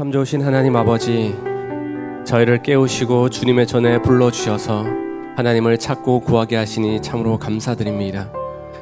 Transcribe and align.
참 0.00 0.10
좋으신 0.10 0.40
하나님 0.40 0.76
아버지, 0.76 1.36
저희를 2.24 2.62
깨우시고 2.62 3.28
주님의 3.28 3.66
전에 3.66 4.00
불러주셔서 4.00 4.86
하나님을 5.36 5.76
찾고 5.76 6.20
구하게 6.20 6.56
하시니 6.56 7.02
참으로 7.02 7.38
감사드립니다. 7.38 8.32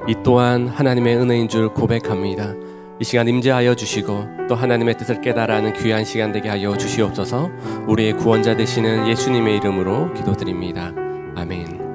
이 0.07 0.15
또한 0.23 0.69
하나님의 0.69 1.17
은혜인 1.17 1.49
줄 1.49 1.75
고백합니다. 1.75 2.55
이 3.01 3.05
시간 3.05 3.27
임재하여 3.27 3.75
주시고 3.75 4.47
또 4.49 4.55
하나님의 4.55 4.97
뜻을 4.97 5.21
깨달아는 5.21 5.73
귀한 5.73 6.05
시간 6.05 6.31
되게 6.31 6.51
하여 6.51 6.77
주시옵소서 6.77 7.51
우리의 7.89 8.13
구원자 8.13 8.57
되시는 8.57 9.09
예수님의 9.09 9.57
이름으로 9.57 10.15
기도드립니다. 10.15 10.93
아멘. 11.35 11.89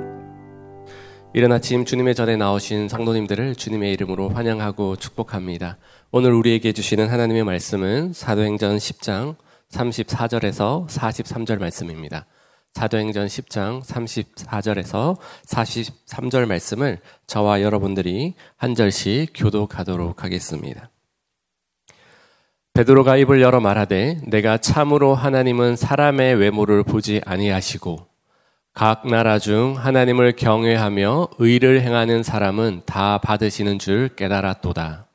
이른 1.36 1.52
아침 1.54 1.86
주님의 1.86 2.14
전에 2.14 2.36
나오신 2.36 2.90
상도님들을 2.90 3.56
주님의 3.56 3.94
이름으로 3.94 4.30
환영하고 4.30 4.98
축복합니다. 4.98 5.78
오늘 6.16 6.32
우리에게 6.34 6.74
주시는 6.74 7.10
하나님의 7.10 7.44
말씀은 7.44 8.14
사도행전 8.14 8.78
10장 8.78 9.36
34절에서 9.72 10.88
43절 10.88 11.58
말씀입니다. 11.58 12.28
사도행전 12.74 13.26
10장 13.26 13.84
34절에서 13.84 15.18
43절 15.48 16.46
말씀을 16.46 17.00
저와 17.26 17.64
여러분들이 17.64 18.36
한 18.58 18.76
절씩 18.76 19.32
교독하도록 19.34 20.24
하겠습니다. 20.24 20.92
베드로가 22.76 23.18
입을 23.18 23.42
열어 23.42 23.60
말하되 23.60 24.22
내가 24.28 24.60
참으로 24.60 25.16
하나님은 25.16 25.76
사람의 25.76 26.36
외모를 26.36 26.84
보지 26.84 27.22
아니하시고 27.26 28.06
각 28.76 29.08
나라 29.08 29.40
중 29.40 29.78
하나님을 29.80 30.36
경외하며 30.36 31.30
의를 31.40 31.82
행하는 31.82 32.22
사람은 32.22 32.84
다 32.86 33.18
받으시는 33.18 33.80
줄 33.80 34.10
깨달았도다. 34.10 35.08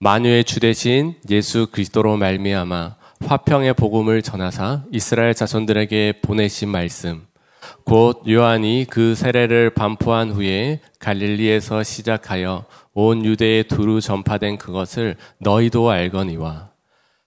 만유의 0.00 0.44
주 0.44 0.60
대신 0.60 1.16
예수 1.28 1.66
그리스도로 1.72 2.16
말미암아 2.18 2.94
화평의 3.26 3.74
복음을 3.74 4.22
전하사 4.22 4.84
이스라엘 4.92 5.34
자손들에게 5.34 6.20
보내신 6.22 6.68
말씀. 6.68 7.26
곧 7.84 8.22
요한이 8.28 8.86
그 8.88 9.16
세례를 9.16 9.70
반포한 9.70 10.30
후에 10.30 10.78
갈릴리에서 11.00 11.82
시작하여 11.82 12.66
온 12.94 13.24
유대에 13.24 13.64
두루 13.64 14.00
전파된 14.00 14.58
그것을 14.58 15.16
너희도 15.38 15.90
알거니와 15.90 16.70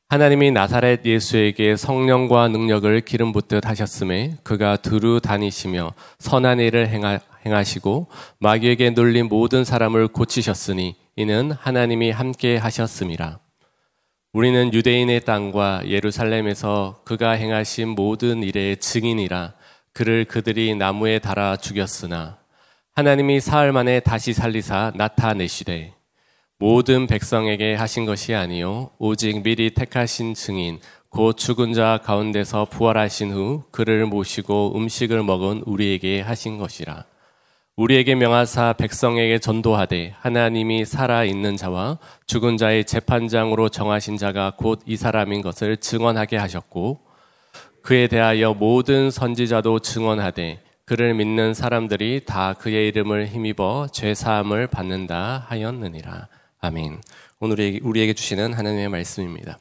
하나님이 0.08 0.52
나사렛 0.52 1.06
예수에게 1.06 1.76
성령과 1.76 2.48
능력을 2.48 3.02
기름 3.02 3.34
붓듯 3.34 3.68
하셨음에 3.68 4.38
그가 4.44 4.78
두루 4.78 5.20
다니시며 5.20 5.94
선한 6.20 6.62
일을 6.62 6.88
행하, 6.88 7.64
시고 7.66 8.08
마귀에게 8.40 8.92
눌린 8.92 9.28
모든 9.28 9.66
사람을 9.66 10.08
고치셨으니 10.08 10.96
이는 11.16 11.52
하나님이 11.52 12.12
함께 12.12 12.58
하셨음이라. 12.58 13.40
우리는 14.34 14.74
유대인의 14.74 15.26
땅과 15.26 15.84
예루살렘에서 15.88 17.02
그가 17.04 17.32
행하신 17.32 17.90
모든 17.90 18.44
일의 18.44 18.78
증인이라 18.78 19.54
그를 19.92 20.24
그들이 20.24 20.74
나무에 20.76 21.20
달아 21.20 21.58
죽였으나 21.58 22.38
하나님이 22.94 23.42
사흘 23.42 23.74
만에 23.74 24.00
다시 24.00 24.32
살리사 24.32 24.94
나타내시되 24.96 25.94
모든 26.58 27.08
백성에게 27.08 27.76
하신 27.76 28.06
것이 28.06 28.34
아니요 28.34 28.92
오직 29.00 29.44
미리 29.44 29.74
택하신 29.74 30.34
증인 30.34 30.80
곧 31.10 31.36
죽은 31.36 31.74
자 31.74 32.00
가운데서 32.02 32.66
부활하신 32.66 33.34
후 33.34 33.64
그를 33.72 34.06
모시고 34.06 34.78
음식을 34.78 35.24
먹은 35.24 35.64
우리에게 35.66 36.22
하신 36.22 36.58
것이라 36.58 37.04
우리에게 37.78 38.16
명하사 38.16 38.74
백성에게 38.74 39.40
전도하되 39.40 40.14
하나님이 40.20 40.86
살아 40.86 41.24
있는 41.24 41.56
자와 41.56 41.98
죽은 42.28 42.58
자의 42.58 42.84
재판장으로 42.86 43.70
정하신 43.70 44.18
자가 44.18 44.52
곧 44.58 44.82
이 44.86 44.98
사람인 44.98 45.42
것을 45.42 45.78
증언하게 45.78 46.38
하셨고 46.38 47.00
그에 47.82 48.08
대하여 48.08 48.54
모든 48.54 49.10
선지자도 49.10 49.80
증언하되 49.80 50.62
그를 50.86 51.14
믿는 51.14 51.54
사람들이 51.54 52.26
다 52.26 52.54
그의 52.54 52.90
이름을 52.90 53.28
힘입어 53.28 53.88
죄 53.94 54.14
사함을 54.14 54.68
받는다 54.68 55.46
하였느니라. 55.48 56.28
아멘. 56.60 57.02
오늘 57.40 57.80
우리에게 57.82 58.14
주시는 58.14 58.54
하나님의 58.54 58.90
말씀입니다. 58.90 59.58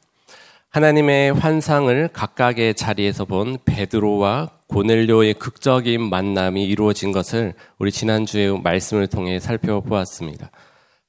하나님의 0.71 1.33
환상을 1.33 2.07
각각의 2.13 2.75
자리에서 2.75 3.25
본 3.25 3.57
베드로와 3.65 4.51
고넬료의 4.67 5.33
극적인 5.33 6.09
만남이 6.09 6.63
이루어진 6.63 7.11
것을 7.11 7.55
우리 7.77 7.91
지난주에 7.91 8.51
말씀을 8.51 9.07
통해 9.07 9.37
살펴보았습니다. 9.41 10.49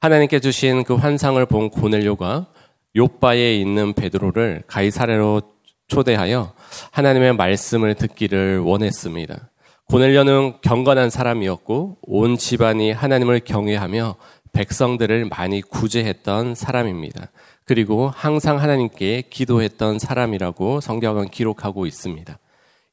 하나님께 0.00 0.40
주신 0.40 0.82
그 0.82 0.96
환상을 0.96 1.46
본 1.46 1.70
고넬료가 1.70 2.48
요바에 2.96 3.54
있는 3.54 3.92
베드로를 3.92 4.64
가이사레로 4.66 5.42
초대하여 5.86 6.54
하나님의 6.90 7.36
말씀을 7.36 7.94
듣기를 7.94 8.58
원했습니다. 8.58 9.48
고넬료는 9.88 10.54
경건한 10.62 11.08
사람이었고 11.08 11.98
온 12.02 12.36
집안이 12.36 12.90
하나님을 12.90 13.38
경외하며 13.44 14.16
백성들을 14.52 15.26
많이 15.26 15.62
구제했던 15.62 16.56
사람입니다. 16.56 17.30
그리고 17.64 18.10
항상 18.14 18.60
하나님께 18.60 19.24
기도했던 19.30 19.98
사람이라고 19.98 20.80
성경은 20.80 21.28
기록하고 21.28 21.86
있습니다. 21.86 22.38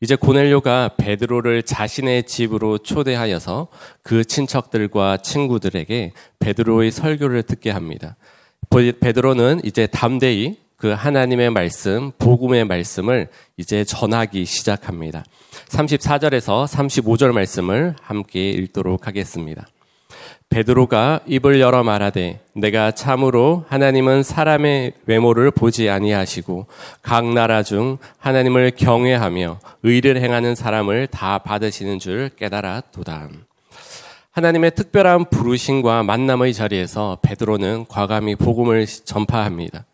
이제 0.01 0.15
고넬료가 0.15 0.91
베드로를 0.97 1.63
자신의 1.63 2.23
집으로 2.23 2.77
초대하여서 2.77 3.67
그 4.01 4.23
친척들과 4.23 5.17
친구들에게 5.17 6.13
베드로의 6.39 6.91
설교를 6.91 7.43
듣게 7.43 7.69
합니다. 7.69 8.15
베드로는 8.69 9.61
이제 9.63 9.87
담대히 9.87 10.57
그 10.77 10.87
하나님의 10.91 11.49
말씀, 11.49 12.11
복음의 12.17 12.63
말씀을 12.63 13.27
이제 13.57 13.83
전하기 13.83 14.45
시작합니다. 14.45 15.25
34절에서 15.67 16.65
35절 16.65 17.33
말씀을 17.33 17.95
함께 18.01 18.51
읽도록 18.51 19.05
하겠습니다. 19.05 19.67
베드로가 20.49 21.19
입을 21.27 21.59
열어 21.59 21.83
말하되 21.83 22.39
내가 22.53 22.91
참으로 22.91 23.65
하나님은 23.69 24.23
사람의 24.23 24.93
외모를 25.05 25.51
보지 25.51 25.89
아니하시고 25.89 26.65
각 27.03 27.31
나라 27.31 27.61
중 27.61 27.97
하나님을 28.17 28.71
경외하며 28.75 29.59
의를 29.83 30.19
행하는 30.19 30.55
사람을 30.55 31.07
다 31.07 31.37
받으시는 31.37 31.99
줄 31.99 32.29
깨달았도다. 32.35 33.29
하나님의 34.31 34.71
특별한 34.71 35.25
부르심과 35.29 36.03
만남의 36.03 36.53
자리에서 36.53 37.19
베드로는 37.21 37.85
과감히 37.87 38.35
복음을 38.35 38.85
전파합니다. 38.87 39.85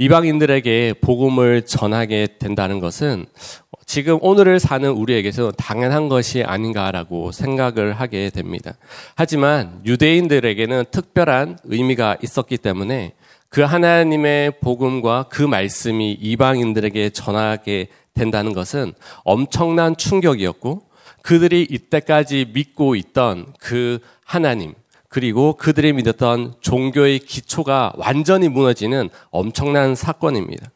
이방인들에게 0.00 0.94
복음을 1.00 1.62
전하게 1.62 2.28
된다는 2.38 2.78
것은 2.78 3.26
지금 3.84 4.18
오늘을 4.20 4.60
사는 4.60 4.88
우리에게서 4.88 5.50
당연한 5.52 6.08
것이 6.08 6.44
아닌가라고 6.44 7.32
생각을 7.32 7.94
하게 7.94 8.30
됩니다. 8.30 8.74
하지만 9.16 9.80
유대인들에게는 9.84 10.84
특별한 10.92 11.58
의미가 11.64 12.18
있었기 12.22 12.58
때문에 12.58 13.14
그 13.48 13.62
하나님의 13.62 14.60
복음과 14.60 15.26
그 15.30 15.42
말씀이 15.42 16.12
이방인들에게 16.12 17.10
전하게 17.10 17.88
된다는 18.14 18.52
것은 18.52 18.92
엄청난 19.24 19.96
충격이었고 19.96 20.82
그들이 21.22 21.66
이때까지 21.68 22.50
믿고 22.52 22.94
있던 22.94 23.52
그 23.58 23.98
하나님, 24.24 24.74
그리고 25.08 25.54
그들이 25.54 25.92
믿었던 25.94 26.54
종교의 26.60 27.20
기초가 27.20 27.94
완전히 27.96 28.48
무너지는 28.48 29.08
엄청난 29.30 29.94
사건입니다. 29.94 30.70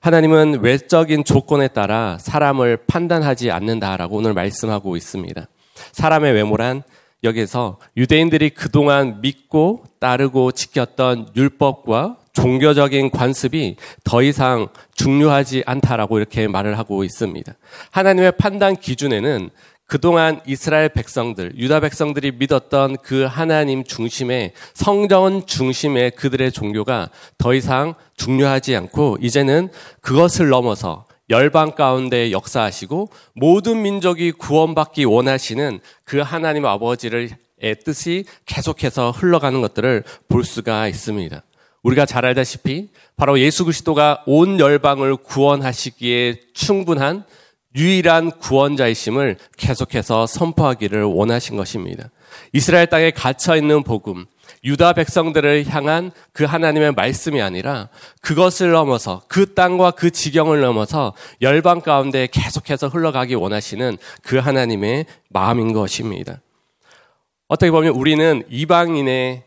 하나님은 0.00 0.60
외적인 0.62 1.24
조건에 1.24 1.68
따라 1.68 2.18
사람을 2.20 2.78
판단하지 2.86 3.50
않는다라고 3.50 4.16
오늘 4.16 4.32
말씀하고 4.32 4.96
있습니다. 4.96 5.46
사람의 5.92 6.32
외모란 6.32 6.82
여기서 7.24 7.78
유대인들이 7.96 8.50
그동안 8.50 9.20
믿고 9.20 9.84
따르고 9.98 10.52
지켰던 10.52 11.30
율법과 11.36 12.16
종교적인 12.32 13.10
관습이 13.10 13.76
더 14.04 14.22
이상 14.22 14.68
중요하지 14.94 15.64
않다라고 15.66 16.18
이렇게 16.18 16.46
말을 16.46 16.78
하고 16.78 17.02
있습니다. 17.02 17.52
하나님의 17.90 18.32
판단 18.38 18.76
기준에는 18.76 19.50
그동안 19.88 20.42
이스라엘 20.46 20.90
백성들, 20.90 21.54
유다 21.56 21.80
백성들이 21.80 22.32
믿었던 22.32 22.98
그 22.98 23.24
하나님 23.24 23.84
중심의 23.84 24.52
성전 24.74 25.46
중심의 25.46 26.10
그들의 26.10 26.52
종교가 26.52 27.08
더 27.38 27.54
이상 27.54 27.94
중요하지 28.18 28.76
않고 28.76 29.16
이제는 29.22 29.70
그것을 30.02 30.50
넘어서 30.50 31.06
열방 31.30 31.72
가운데 31.74 32.32
역사하시고 32.32 33.08
모든 33.34 33.80
민족이 33.80 34.32
구원받기 34.32 35.06
원하시는 35.06 35.80
그 36.04 36.18
하나님 36.18 36.66
아버지를 36.66 37.30
의 37.60 37.80
뜻이 37.80 38.24
계속해서 38.44 39.10
흘러가는 39.10 39.60
것들을 39.60 40.04
볼 40.28 40.44
수가 40.44 40.86
있습니다. 40.86 41.42
우리가 41.82 42.04
잘 42.06 42.26
알다시피 42.26 42.90
바로 43.16 43.40
예수 43.40 43.64
그리스도가 43.64 44.22
온 44.26 44.60
열방을 44.60 45.16
구원하시기에 45.16 46.40
충분한 46.52 47.24
유일한 47.78 48.32
구원자이심을 48.32 49.38
계속해서 49.56 50.26
선포하기를 50.26 51.04
원하신 51.04 51.56
것입니다. 51.56 52.10
이스라엘 52.52 52.88
땅에 52.88 53.12
갇혀 53.12 53.56
있는 53.56 53.84
복음, 53.84 54.26
유다 54.64 54.94
백성들을 54.94 55.66
향한 55.68 56.10
그 56.32 56.44
하나님의 56.44 56.92
말씀이 56.92 57.40
아니라 57.40 57.88
그것을 58.20 58.72
넘어서 58.72 59.22
그 59.28 59.54
땅과 59.54 59.92
그 59.92 60.10
지경을 60.10 60.60
넘어서 60.60 61.14
열방 61.40 61.80
가운데 61.80 62.26
계속해서 62.30 62.88
흘러가기 62.88 63.36
원하시는 63.36 63.96
그 64.22 64.38
하나님의 64.38 65.06
마음인 65.28 65.72
것입니다. 65.72 66.40
어떻게 67.46 67.70
보면 67.70 67.94
우리는 67.94 68.42
이방인에 68.50 69.44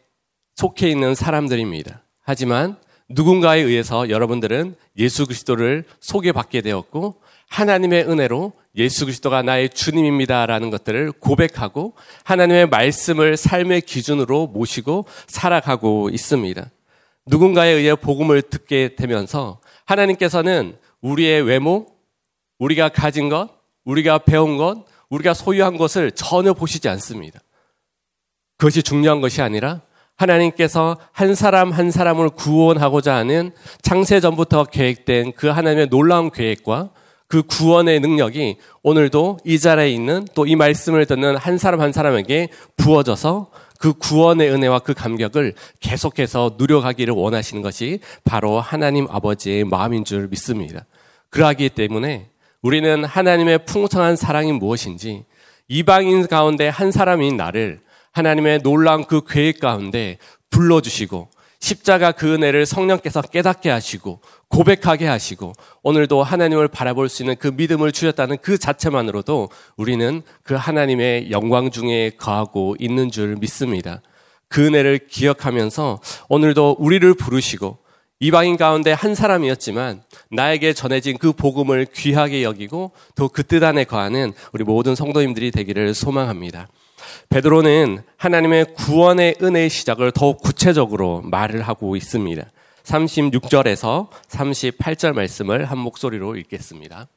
속해 0.55 0.89
있는 0.89 1.15
사람들입니다. 1.15 2.03
하지만 2.23 2.77
누군가에 3.09 3.59
의해서 3.59 4.09
여러분들은 4.09 4.75
예수 4.97 5.25
그리스도를 5.25 5.83
소개받게 5.99 6.61
되었고 6.61 7.21
하나님의 7.51 8.09
은혜로 8.09 8.53
예수 8.77 9.06
그리스도가 9.06 9.42
나의 9.42 9.69
주님입니다라는 9.69 10.69
것들을 10.69 11.12
고백하고 11.12 11.94
하나님의 12.24 12.69
말씀을 12.69 13.36
삶의 13.36 13.81
기준으로 13.81 14.48
모시고 14.48 15.06
살아가고 15.27 16.09
있습니다. 16.09 16.69
누군가에 17.27 17.69
의해 17.69 17.94
복음을 17.95 18.42
듣게 18.42 18.95
되면서 18.95 19.59
하나님께서는 19.86 20.77
우리의 21.01 21.42
외모, 21.42 21.88
우리가 22.57 22.88
가진 22.89 23.27
것, 23.27 23.50
우리가 23.83 24.19
배운 24.19 24.57
것, 24.57 24.86
우리가 25.09 25.33
소유한 25.33 25.77
것을 25.77 26.12
전혀 26.12 26.53
보시지 26.53 26.88
않습니다. 26.88 27.42
그것이 28.57 28.81
중요한 28.81 29.19
것이 29.19 29.42
아니라 29.42 29.81
하나님께서 30.15 30.98
한 31.12 31.36
사람 31.36 31.71
한 31.71 31.92
사람을 31.92 32.30
구원하고자 32.30 33.13
하는 33.13 33.51
창세 33.81 34.21
전부터 34.21 34.65
계획된 34.65 35.33
그 35.36 35.48
하나님의 35.48 35.89
놀라운 35.89 36.31
계획과 36.31 36.92
그 37.31 37.43
구원의 37.43 38.01
능력이 38.01 38.57
오늘도 38.83 39.39
이 39.45 39.57
자리에 39.57 39.89
있는 39.89 40.27
또 40.35 40.45
이 40.45 40.57
말씀을 40.57 41.05
듣는 41.05 41.37
한 41.37 41.57
사람 41.57 41.79
한 41.79 41.93
사람에게 41.93 42.49
부어져서 42.75 43.49
그 43.79 43.93
구원의 43.93 44.51
은혜와 44.51 44.79
그 44.79 44.93
감격을 44.93 45.53
계속해서 45.79 46.55
누려가기를 46.57 47.13
원하시는 47.13 47.61
것이 47.61 47.99
바로 48.25 48.59
하나님 48.59 49.07
아버지의 49.09 49.63
마음인 49.63 50.03
줄 50.03 50.27
믿습니다. 50.27 50.85
그러하기 51.29 51.69
때문에 51.69 52.27
우리는 52.61 53.05
하나님의 53.05 53.65
풍성한 53.65 54.17
사랑이 54.17 54.51
무엇인지 54.51 55.23
이방인 55.69 56.27
가운데 56.27 56.67
한 56.67 56.91
사람인 56.91 57.37
나를 57.37 57.79
하나님의 58.11 58.59
놀라운 58.61 59.05
그 59.05 59.21
계획 59.25 59.61
가운데 59.61 60.17
불러주시고 60.49 61.29
십자가 61.61 62.11
그 62.11 62.33
은혜를 62.33 62.65
성령께서 62.65 63.21
깨닫게 63.21 63.69
하시고 63.69 64.19
고백하게 64.49 65.07
하시고 65.07 65.53
오늘도 65.83 66.23
하나님을 66.23 66.67
바라볼 66.67 67.07
수 67.07 67.21
있는 67.21 67.35
그 67.39 67.47
믿음을 67.55 67.91
주셨다는 67.91 68.37
그 68.41 68.57
자체만으로도 68.57 69.49
우리는 69.77 70.23
그 70.43 70.55
하나님의 70.55 71.31
영광 71.31 71.69
중에 71.71 72.11
거하고 72.17 72.75
있는 72.79 73.11
줄 73.11 73.37
믿습니다. 73.37 74.01
그 74.49 74.65
은혜를 74.65 75.07
기억하면서 75.07 76.01
오늘도 76.27 76.77
우리를 76.79 77.13
부르시고 77.13 77.77
이방인 78.19 78.57
가운데 78.57 78.91
한 78.91 79.15
사람이었지만 79.15 80.03
나에게 80.31 80.73
전해진 80.73 81.17
그 81.17 81.31
복음을 81.31 81.85
귀하게 81.85 82.43
여기고 82.43 82.91
또 83.15 83.29
그 83.29 83.43
뜻 83.43 83.63
안에 83.63 83.83
거하는 83.85 84.33
우리 84.51 84.63
모든 84.63 84.95
성도님들이 84.95 85.51
되기를 85.51 85.93
소망합니다. 85.93 86.67
베드로는 87.30 88.03
하나님의 88.18 88.74
구원의 88.75 89.36
은혜의 89.42 89.69
시작을 89.69 90.12
더욱 90.12 90.42
구체적으로 90.42 91.21
말을 91.24 91.62
하고 91.62 91.95
있습니다. 91.95 92.44
36절에서 92.83 94.09
38절 94.27 95.13
말씀을 95.13 95.65
한 95.65 95.77
목소리로 95.77 96.36
읽겠습니다. 96.36 97.07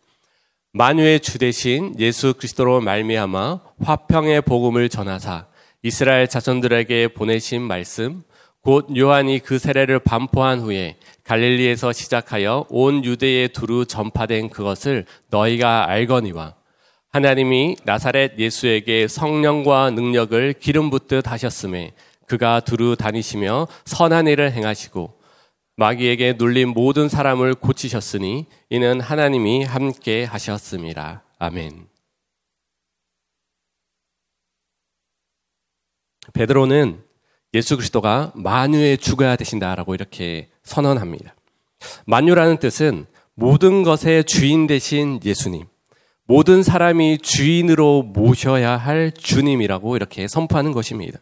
만유의 0.72 1.20
주 1.20 1.38
대신 1.38 1.94
예수 1.98 2.34
그리스도로 2.34 2.80
말미암아 2.80 3.60
화평의 3.84 4.42
복음을 4.42 4.88
전하사 4.88 5.46
이스라엘 5.82 6.26
자손들에게 6.26 7.08
보내신 7.08 7.62
말씀 7.62 8.22
곧 8.60 8.88
요한이 8.96 9.40
그 9.40 9.58
세례를 9.58 9.98
반포한 10.00 10.60
후에 10.60 10.96
갈릴리에서 11.24 11.92
시작하여 11.92 12.66
온 12.70 13.04
유대에 13.04 13.48
두루 13.48 13.84
전파된 13.84 14.48
그것을 14.48 15.04
너희가 15.30 15.88
알거니와 15.88 16.54
하나님이 17.14 17.76
나사렛 17.84 18.40
예수에게 18.40 19.06
성령과 19.06 19.90
능력을 19.90 20.54
기름 20.54 20.90
붓듯 20.90 21.30
하셨음에 21.30 21.92
그가 22.26 22.58
두루 22.58 22.96
다니시며 22.96 23.68
선한 23.84 24.26
일을 24.26 24.50
행하시고 24.50 25.20
마귀에게 25.76 26.32
눌린 26.32 26.70
모든 26.70 27.08
사람을 27.08 27.54
고치셨으니 27.54 28.46
이는 28.68 29.00
하나님이 29.00 29.62
함께 29.62 30.24
하셨습니다. 30.24 31.22
아멘. 31.38 31.86
베드로는 36.32 37.00
예수 37.54 37.76
그리스도가 37.76 38.32
만유의 38.34 38.98
주가 38.98 39.36
되신다라고 39.36 39.94
이렇게 39.94 40.50
선언합니다. 40.64 41.36
만유라는 42.06 42.58
뜻은 42.58 43.06
모든 43.34 43.84
것의 43.84 44.24
주인 44.24 44.66
되신 44.66 45.20
예수님, 45.24 45.66
모든 46.26 46.62
사람이 46.62 47.18
주인으로 47.18 48.02
모셔야 48.02 48.76
할 48.76 49.12
주님이라고 49.12 49.96
이렇게 49.96 50.26
선포하는 50.26 50.72
것입니다. 50.72 51.18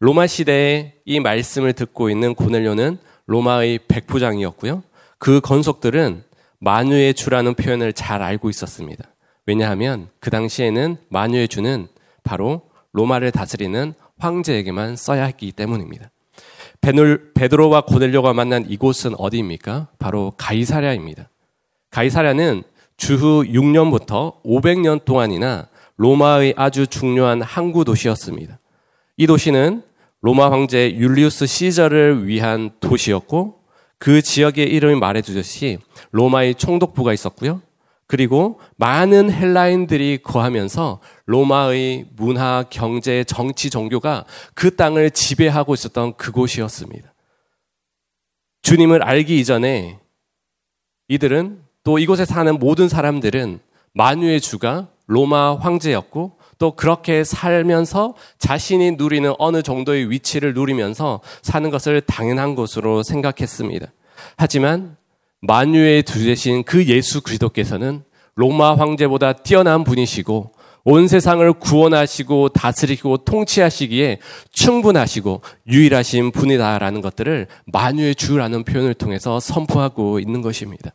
로마 0.00 0.26
시대에 0.26 0.94
이 1.06 1.18
말씀을 1.20 1.72
듣고 1.72 2.10
있는 2.10 2.34
고넬료는 2.34 2.98
로마의 3.26 3.80
백부장이었고요. 3.88 4.82
그 5.18 5.40
건속들은 5.40 6.24
만유의 6.58 7.14
주라는 7.14 7.54
표현을 7.54 7.94
잘 7.94 8.20
알고 8.20 8.50
있었습니다. 8.50 9.04
왜냐하면 9.46 10.08
그 10.20 10.30
당시에는 10.30 10.98
만유의 11.08 11.48
주는 11.48 11.88
바로 12.22 12.62
로마를 12.92 13.30
다스리는 13.30 13.94
황제에게만 14.18 14.96
써야 14.96 15.24
했기 15.24 15.52
때문입니다. 15.52 16.10
베드로와 17.34 17.82
고넬료가 17.82 18.34
만난 18.34 18.66
이곳은 18.68 19.14
어디입니까? 19.16 19.88
바로 19.98 20.34
가이사랴입니다. 20.36 21.30
가이사랴는 21.90 22.62
주후 22.96 23.44
6년부터 23.44 24.42
500년 24.44 25.04
동안이나 25.04 25.68
로마의 25.96 26.54
아주 26.56 26.86
중요한 26.86 27.42
항구 27.42 27.84
도시였습니다. 27.84 28.58
이 29.16 29.26
도시는 29.26 29.82
로마 30.20 30.50
황제 30.50 30.94
율리우스 30.94 31.46
시저를 31.46 32.26
위한 32.26 32.70
도시였고 32.80 33.60
그 33.98 34.22
지역의 34.22 34.66
이름이 34.70 34.98
말해주듯이 34.98 35.78
로마의 36.12 36.56
총독부가 36.56 37.12
있었고요. 37.12 37.62
그리고 38.06 38.60
많은 38.76 39.32
헬라인들이 39.32 40.18
거하면서 40.22 41.00
로마의 41.26 42.06
문화, 42.16 42.64
경제, 42.68 43.24
정치, 43.24 43.70
종교가 43.70 44.24
그 44.54 44.76
땅을 44.76 45.10
지배하고 45.10 45.74
있었던 45.74 46.16
그곳이었습니다. 46.16 47.14
주님을 48.62 49.02
알기 49.02 49.38
이전에 49.40 49.98
이들은 51.08 51.63
또 51.84 51.98
이곳에 51.98 52.24
사는 52.24 52.58
모든 52.58 52.88
사람들은 52.88 53.60
만유의 53.92 54.40
주가 54.40 54.88
로마 55.06 55.54
황제였고 55.56 56.38
또 56.58 56.70
그렇게 56.72 57.24
살면서 57.24 58.14
자신이 58.38 58.92
누리는 58.92 59.34
어느 59.38 59.62
정도의 59.62 60.10
위치를 60.10 60.54
누리면서 60.54 61.20
사는 61.42 61.68
것을 61.70 62.00
당연한 62.00 62.54
것으로 62.54 63.02
생각했습니다. 63.02 63.86
하지만 64.36 64.96
만유의 65.42 66.04
두 66.04 66.24
대신 66.24 66.64
그 66.64 66.86
예수 66.86 67.20
그리스도께서는 67.20 68.02
로마 68.34 68.74
황제보다 68.76 69.34
뛰어난 69.34 69.84
분이시고 69.84 70.52
온 70.86 71.08
세상을 71.08 71.50
구원하시고 71.54 72.50
다스리고 72.50 73.18
통치하시기에 73.18 74.18
충분하시고 74.52 75.42
유일하신 75.68 76.30
분이다라는 76.30 77.00
것들을 77.00 77.46
만유의 77.66 78.14
주라는 78.14 78.64
표현을 78.64 78.94
통해서 78.94 79.40
선포하고 79.40 80.18
있는 80.18 80.42
것입니다. 80.42 80.92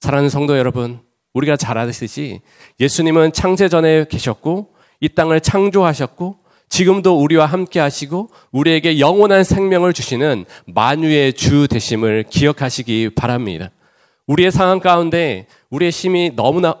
사랑하는 0.00 0.30
성도 0.30 0.56
여러분, 0.56 1.00
우리가 1.34 1.56
잘 1.56 1.76
아시듯이 1.76 2.40
예수님은 2.80 3.32
창세 3.32 3.68
전에 3.68 4.06
계셨고 4.08 4.72
이 5.00 5.10
땅을 5.10 5.42
창조하셨고 5.42 6.36
지금도 6.70 7.20
우리와 7.20 7.44
함께 7.44 7.80
하시고 7.80 8.30
우리에게 8.50 8.98
영원한 8.98 9.44
생명을 9.44 9.92
주시는 9.92 10.46
만유의 10.66 11.34
주 11.34 11.68
되심을 11.68 12.24
기억하시기 12.30 13.10
바랍니다. 13.14 13.70
우리의 14.26 14.50
상황 14.50 14.80
가운데 14.80 15.46
우리의 15.68 15.90
힘이 15.90 16.32
너무나 16.34 16.76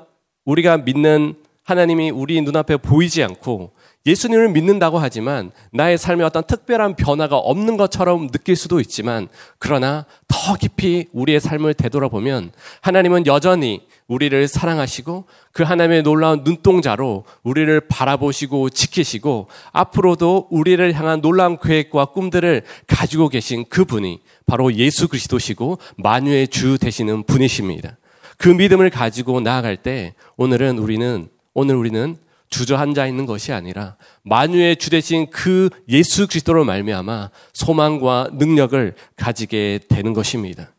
우리가 0.46 0.78
믿는 0.78 1.34
하나님이 1.62 2.10
우리 2.10 2.40
눈앞에 2.40 2.78
보이지 2.78 3.22
않고 3.22 3.72
예수님을 4.06 4.48
믿는다고 4.50 4.98
하지만 4.98 5.50
나의 5.72 5.98
삶에 5.98 6.24
어떤 6.24 6.42
특별한 6.44 6.96
변화가 6.96 7.36
없는 7.36 7.76
것처럼 7.76 8.30
느낄 8.30 8.56
수도 8.56 8.80
있지만 8.80 9.28
그러나 9.58 10.06
더 10.26 10.54
깊이 10.54 11.06
우리의 11.12 11.40
삶을 11.40 11.74
되돌아보면 11.74 12.52
하나님은 12.80 13.26
여전히 13.26 13.82
우리를 14.06 14.48
사랑하시고 14.48 15.26
그 15.52 15.62
하나님의 15.62 16.02
놀라운 16.02 16.42
눈동자로 16.44 17.24
우리를 17.42 17.80
바라보시고 17.88 18.70
지키시고 18.70 19.48
앞으로도 19.72 20.48
우리를 20.50 20.92
향한 20.94 21.20
놀라운 21.20 21.58
계획과 21.58 22.06
꿈들을 22.06 22.62
가지고 22.86 23.28
계신 23.28 23.64
그분이 23.68 24.20
바로 24.46 24.74
예수 24.74 25.08
그리스도시고 25.08 25.78
만유의 25.98 26.48
주 26.48 26.78
되시는 26.78 27.24
분이십니다. 27.24 27.98
그 28.36 28.48
믿음을 28.48 28.88
가지고 28.90 29.40
나아갈 29.40 29.76
때 29.76 30.14
오늘은 30.36 30.78
우리는 30.78 31.28
오늘 31.52 31.76
우리는 31.76 32.16
주저앉아 32.50 33.06
있는 33.06 33.26
것이 33.26 33.52
아니라 33.52 33.96
만유의 34.24 34.76
주 34.76 34.90
되신 34.90 35.30
그 35.30 35.70
예수 35.88 36.26
그리스도로 36.26 36.64
말미암아 36.64 37.30
소망과 37.52 38.30
능력을 38.34 38.94
가지게 39.16 39.80
되는 39.88 40.12
것입니다. 40.12 40.72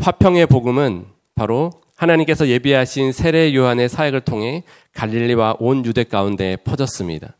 화평의 0.00 0.46
복음은 0.46 1.06
바로 1.34 1.70
하나님께서 1.96 2.48
예비하신 2.48 3.12
세례 3.12 3.54
요한의 3.54 3.88
사역을 3.88 4.20
통해 4.20 4.64
갈릴리와 4.94 5.56
온 5.58 5.84
유대 5.84 6.04
가운데 6.04 6.56
퍼졌습니다. 6.56 7.36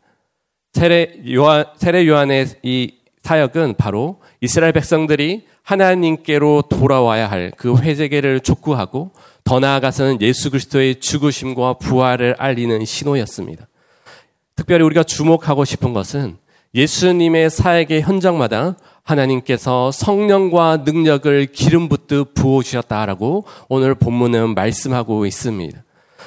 세례 0.73 1.13
요한 1.31 1.65
세례 1.77 2.07
요한의 2.07 2.47
이 2.63 2.93
사역은 3.23 3.75
바로 3.77 4.21
이스라엘 4.41 4.71
백성들이 4.71 5.45
하나님께로 5.63 6.63
돌아와야 6.69 7.29
할 7.29 7.51
그 7.57 7.77
회개를 7.77 8.39
촉구하고 8.39 9.11
더 9.49 9.59
나아가서는 9.59 10.21
예수 10.21 10.51
그리스도의 10.51 10.99
죽으심과 10.99 11.79
부활을 11.79 12.35
알리는 12.37 12.85
신호였습니다. 12.85 13.67
특별히 14.55 14.85
우리가 14.85 15.01
주목하고 15.01 15.65
싶은 15.65 15.91
것은 15.91 16.37
예수님의 16.75 17.49
사역의 17.49 18.03
현장마다 18.03 18.75
하나님께서 19.01 19.91
성령과 19.91 20.83
능력을 20.85 21.47
기름 21.47 21.89
붓듯 21.89 22.35
부어 22.35 22.61
주셨다라고 22.61 23.45
오늘 23.69 23.95
본문은 23.95 24.53
말씀하고 24.53 25.25
있습니다. 25.25 25.83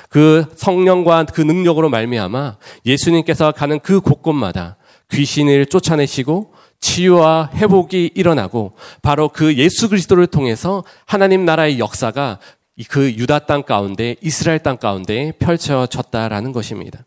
그 0.09 0.45
성령과 0.57 1.27
그 1.27 1.43
능력으로 1.43 1.91
말미암아 1.91 2.57
예수님께서 2.85 3.53
가는 3.53 3.79
그 3.79 4.01
곳곳마다 4.01 4.79
귀신을 5.13 5.67
쫓아내시고 5.67 6.55
치유와 6.81 7.51
회복이 7.55 8.11
일어나고 8.17 8.73
바로 9.01 9.29
그 9.29 9.55
예수 9.55 9.89
그리스도를 9.89 10.27
통해서 10.27 10.83
하나님 11.07 11.45
나라의 11.45 11.79
역사가 11.79 12.41
그 12.85 13.13
유다 13.13 13.41
땅 13.41 13.63
가운데 13.63 14.17
이스라엘 14.21 14.59
땅 14.59 14.77
가운데 14.77 15.33
펼쳐졌다라는 15.39 16.53
것입니다. 16.53 17.05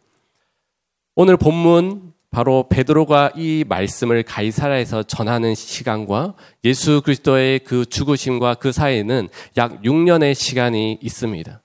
오늘 1.16 1.38
본문 1.38 2.14
바로 2.30 2.68
베드로가 2.68 3.32
이 3.38 3.64
말씀을 3.68 4.24
가이사라에서 4.24 5.04
전하는 5.04 5.56
시간과 5.56 6.34
예수 6.66 7.02
그리스도의 7.02 7.60
그 7.60 7.86
죽으심과 7.86 8.56
그 8.56 8.74
사이에는 8.74 9.30
약 9.56 9.82
6년의 9.82 10.36
시간이 10.36 11.00
있습니다. 11.02 11.62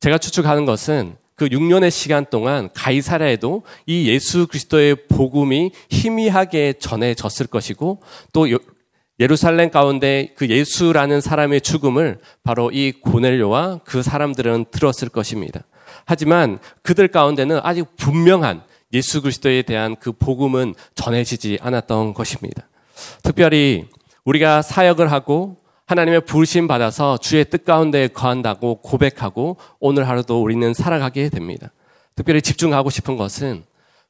제가 0.00 0.18
추측하는 0.18 0.66
것은 0.66 1.16
그 1.36 1.46
6년의 1.48 1.92
시간 1.92 2.26
동안 2.28 2.68
가이사라에도 2.74 3.62
이 3.86 4.08
예수 4.08 4.48
그리스도의 4.48 5.06
복음이 5.06 5.70
희미하게 5.90 6.74
전해졌을 6.80 7.46
것이고 7.46 8.02
또 8.32 8.48
예루살렘 9.20 9.70
가운데 9.70 10.32
그 10.36 10.48
예수라는 10.48 11.20
사람의 11.20 11.60
죽음을 11.60 12.18
바로 12.42 12.70
이 12.72 12.92
고넬료와 12.92 13.80
그 13.84 14.02
사람들은 14.02 14.66
들었을 14.70 15.08
것입니다. 15.08 15.60
하지만 16.04 16.58
그들 16.82 17.08
가운데는 17.08 17.60
아직 17.62 17.96
분명한 17.96 18.62
예수 18.92 19.22
그리스도에 19.22 19.62
대한 19.62 19.96
그 19.96 20.12
복음은 20.12 20.74
전해지지 20.94 21.58
않았던 21.62 22.14
것입니다. 22.14 22.68
특별히 23.22 23.88
우리가 24.24 24.62
사역을 24.62 25.10
하고 25.10 25.56
하나님의 25.86 26.22
부르심 26.22 26.68
받아서 26.68 27.18
주의 27.18 27.44
뜻 27.44 27.64
가운데 27.64 28.08
거한다고 28.08 28.76
고백하고 28.76 29.56
오늘 29.78 30.08
하루도 30.08 30.42
우리는 30.42 30.72
살아가게 30.72 31.28
됩니다. 31.28 31.70
특별히 32.14 32.40
집중하고 32.40 32.90
싶은 32.90 33.16
것은 33.16 33.64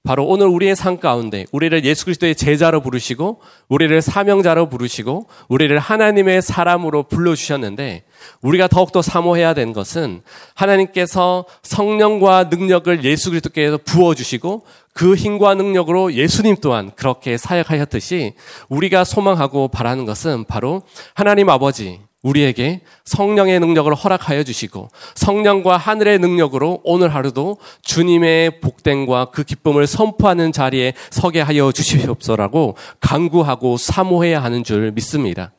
바로 0.04 0.26
오늘 0.26 0.48
우리의 0.48 0.74
삶 0.74 0.98
가운데 0.98 1.46
우리를 1.52 1.84
예수 1.84 2.06
그리스도의 2.06 2.34
제자로 2.34 2.80
부르시고 2.80 3.40
우리를 3.68 4.02
사명자로 4.02 4.68
부르시고 4.68 5.28
우리를 5.48 5.78
하나님의 5.78 6.42
사람으로 6.42 7.04
불러 7.04 7.36
주셨는데 7.36 8.02
우리가 8.40 8.66
더욱더 8.66 9.00
사모해야 9.00 9.54
되는 9.54 9.72
것은 9.72 10.22
하나님께서 10.54 11.44
성령과 11.62 12.44
능력을 12.44 13.04
예수 13.04 13.30
그리스도께서 13.30 13.78
부어 13.84 14.14
주시고 14.16 14.66
그 14.92 15.14
힘과 15.14 15.54
능력으로 15.54 16.14
예수님 16.14 16.56
또한 16.60 16.90
그렇게 16.96 17.38
사역하셨듯이 17.38 18.34
우리가 18.68 19.04
소망하고 19.04 19.68
바라는 19.68 20.04
것은 20.04 20.46
바로 20.46 20.82
하나님 21.14 21.48
아버지 21.48 22.00
우리에게 22.22 22.82
성령의 23.04 23.58
능력을 23.60 23.92
허락하여 23.94 24.44
주시고 24.44 24.88
성령과 25.14 25.76
하늘의 25.76 26.20
능력으로 26.20 26.80
오늘 26.84 27.12
하루도 27.14 27.58
주님의 27.82 28.60
복됨과 28.60 29.26
그 29.26 29.42
기쁨을 29.42 29.86
선포하는 29.86 30.52
자리에 30.52 30.94
서게 31.10 31.40
하여 31.40 31.72
주시옵소라고 31.72 32.76
강구하고 33.00 33.76
사모해야 33.76 34.42
하는 34.42 34.62
줄 34.62 34.92
믿습니다. 34.92 35.52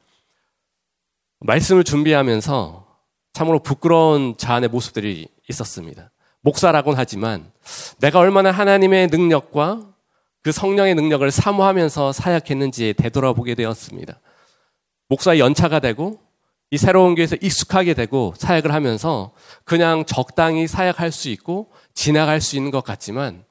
말씀을 1.41 1.83
준비하면서 1.83 2.85
참으로 3.33 3.59
부끄러운 3.59 4.35
자안의 4.37 4.69
모습들이 4.69 5.27
있었습니다. 5.49 6.11
목사라고는 6.41 6.97
하지만 6.97 7.51
내가 7.99 8.19
얼마나 8.19 8.51
하나님의 8.51 9.07
능력과 9.07 9.81
그 10.43 10.51
성령의 10.51 10.95
능력을 10.95 11.29
사모하면서 11.29 12.11
사역했는지 12.11 12.93
되돌아보게 12.97 13.55
되었습니다. 13.55 14.19
목사의 15.09 15.39
연차가 15.39 15.79
되고 15.79 16.22
이 16.73 16.77
새로운 16.79 17.13
교회에서 17.13 17.35
익숙하게 17.39 17.93
되고 17.93 18.33
사역을 18.35 18.73
하면서 18.73 19.31
그냥 19.63 20.05
적당히 20.05 20.65
사역할 20.65 21.11
수 21.11 21.29
있고 21.29 21.67
지나갈 21.93 22.41
수 22.41 22.55
있는 22.57 22.71
것 22.71 22.83
같지만 22.83 23.43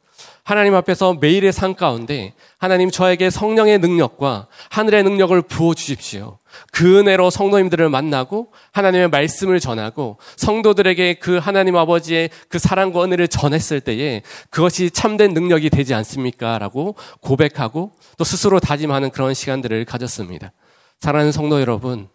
하나님 0.42 0.74
앞에서 0.74 1.14
매일의 1.14 1.52
삶 1.52 1.76
가운데 1.76 2.34
하나님 2.58 2.90
저에게 2.90 3.30
성령의 3.30 3.78
능력과 3.78 4.48
하늘의 4.70 5.04
능력을 5.04 5.40
부어 5.42 5.72
주십시오. 5.74 6.38
그 6.72 6.98
은혜로 6.98 7.30
성도님들을 7.30 7.88
만나고 7.90 8.48
하나님의 8.72 9.10
말씀을 9.10 9.60
전하고 9.60 10.18
성도들에게 10.34 11.14
그 11.20 11.38
하나님 11.38 11.76
아버지의 11.76 12.28
그 12.48 12.58
사랑과 12.58 13.04
은혜를 13.04 13.28
전했을 13.28 13.80
때에 13.80 14.22
그것이 14.50 14.90
참된 14.90 15.32
능력이 15.32 15.70
되지 15.70 15.94
않습니까? 15.94 16.58
라고 16.58 16.96
고백하고 17.20 17.92
또 18.18 18.24
스스로 18.24 18.58
다짐하는 18.58 19.10
그런 19.10 19.32
시간들을 19.32 19.84
가졌습니다. 19.84 20.50
사랑하는 20.98 21.30
성도 21.30 21.60
여러분, 21.60 22.08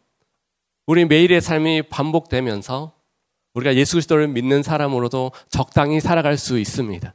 우리 0.88 1.03
매일의 1.06 1.41
삶이 1.41 1.84
반복되면서 1.84 2.94
우리가 3.53 3.75
예수 3.75 3.94
그리스도를 3.94 4.29
믿는 4.29 4.63
사람으로도 4.63 5.34
적당히 5.50 6.00
살아갈 6.00 6.38
수 6.38 6.58
있습니다. 6.58 7.13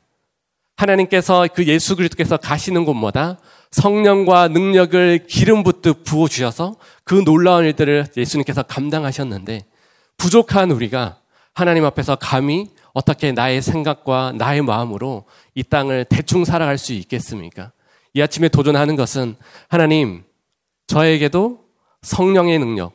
하나님께서 0.76 1.48
그 1.54 1.66
예수 1.66 1.96
그리스도께서 1.96 2.36
가시는 2.36 2.84
곳마다 2.84 3.38
성령과 3.70 4.48
능력을 4.48 5.26
기름 5.26 5.62
붓듯 5.62 6.04
부어 6.04 6.28
주셔서 6.28 6.76
그 7.04 7.24
놀라운 7.24 7.64
일들을 7.64 8.08
예수님께서 8.16 8.62
감당하셨는데 8.62 9.64
부족한 10.18 10.70
우리가 10.70 11.18
하나님 11.54 11.84
앞에서 11.86 12.16
감히 12.16 12.68
어떻게 12.92 13.32
나의 13.32 13.62
생각과 13.62 14.32
나의 14.36 14.60
마음으로 14.62 15.24
이 15.54 15.62
땅을 15.62 16.04
대충 16.10 16.44
살아갈 16.44 16.76
수 16.76 16.92
있겠습니까? 16.92 17.72
이 18.12 18.20
아침에 18.20 18.48
도전하는 18.48 18.96
것은 18.96 19.36
하나님 19.68 20.24
저에게도 20.88 21.60
성령의 22.02 22.58
능력, 22.58 22.92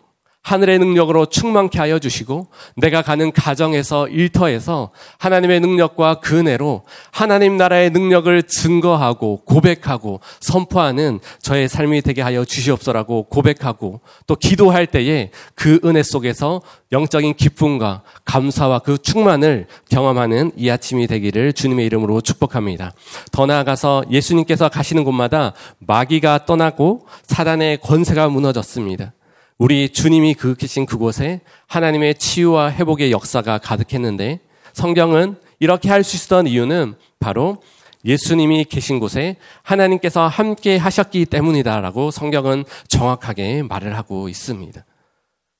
하늘의 0.47 0.79
능력으로 0.79 1.25
충만케 1.25 1.77
하여 1.77 1.99
주시고 1.99 2.47
내가 2.77 3.01
가는 3.01 3.33
가정에서 3.33 4.07
일터에서 4.07 4.91
하나님의 5.17 5.59
능력과 5.59 6.21
그 6.21 6.39
은혜로 6.39 6.83
하나님 7.11 7.57
나라의 7.57 7.89
능력을 7.89 8.43
증거하고 8.43 9.41
고백하고 9.43 10.21
선포하는 10.39 11.19
저의 11.41 11.67
삶이 11.67 12.01
되게 12.01 12.21
하여 12.21 12.45
주시옵소라고 12.45 13.23
고백하고 13.23 13.99
또 14.25 14.35
기도할 14.37 14.87
때에 14.87 15.31
그 15.53 15.81
은혜 15.83 16.01
속에서 16.01 16.61
영적인 16.93 17.33
기쁨과 17.33 18.03
감사와 18.23 18.79
그 18.79 18.97
충만을 18.97 19.67
경험하는 19.89 20.53
이 20.55 20.69
아침이 20.69 21.07
되기를 21.07 21.51
주님의 21.51 21.85
이름으로 21.87 22.21
축복합니다. 22.21 22.93
더 23.33 23.45
나아가서 23.45 24.05
예수님께서 24.09 24.69
가시는 24.69 25.03
곳마다 25.03 25.51
마귀가 25.79 26.45
떠나고 26.45 27.05
사단의 27.25 27.79
권세가 27.81 28.29
무너졌습니다. 28.29 29.11
우리 29.57 29.89
주님이 29.89 30.35
그 30.35 30.55
계신 30.55 30.85
그곳에 30.85 31.41
하나님의 31.67 32.15
치유와 32.15 32.71
회복의 32.71 33.11
역사가 33.11 33.57
가득했는데 33.57 34.39
성경은 34.73 35.37
이렇게 35.59 35.89
할 35.89 36.03
수 36.03 36.15
있었던 36.15 36.45
이유는 36.45 36.95
바로 37.19 37.63
예수님이 38.05 38.65
계신 38.65 38.99
곳에 38.99 39.37
하나님께서 39.63 40.27
함께 40.27 40.77
하셨기 40.77 41.25
때문이다라고 41.25 42.11
성경은 42.11 42.65
정확하게 42.87 43.63
말을 43.63 43.97
하고 43.97 44.29
있습니다. 44.29 44.85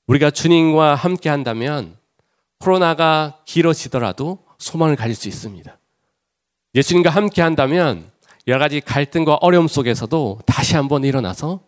우리가 0.06 0.30
주님과 0.30 0.94
함께 0.94 1.28
한다면 1.28 1.96
코로나가 2.60 3.40
길어지더라도 3.44 4.38
소망을 4.58 4.94
가질 4.94 5.16
수 5.16 5.26
있습니다. 5.28 5.76
예수님과 6.76 7.10
함께 7.10 7.42
한다면 7.42 8.10
여러 8.46 8.60
가지 8.60 8.80
갈등과 8.80 9.38
어려움 9.40 9.66
속에서도 9.66 10.40
다시 10.46 10.76
한번 10.76 11.02
일어나서 11.02 11.60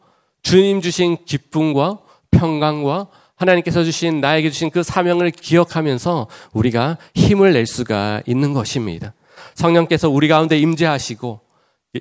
주님 0.42 0.80
주신 0.80 1.24
기쁨과 1.24 1.98
평강과 2.30 3.08
하나님께서 3.36 3.84
주신 3.84 4.20
나에게 4.20 4.50
주신 4.50 4.70
그 4.70 4.82
사명을 4.82 5.30
기억하면서 5.30 6.28
우리가 6.52 6.98
힘을 7.14 7.52
낼 7.54 7.66
수가 7.66 8.22
있는 8.26 8.52
것입니다. 8.52 9.14
성령께서 9.54 10.10
우리 10.10 10.28
가운데 10.28 10.58
임재하시고 10.58 11.40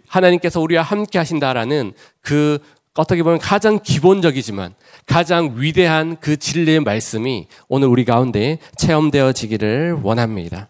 하나님께서 0.07 0.59
우리와 0.59 0.83
함께 0.83 1.17
하신다라는 1.17 1.93
그 2.21 2.59
어떻게 2.95 3.23
보면 3.23 3.39
가장 3.39 3.79
기본적이지만 3.81 4.73
가장 5.05 5.53
위대한 5.55 6.17
그 6.19 6.35
진리의 6.35 6.81
말씀이 6.81 7.47
오늘 7.69 7.87
우리 7.87 8.03
가운데 8.03 8.59
체험되어지기를 8.77 9.99
원합니다. 10.03 10.67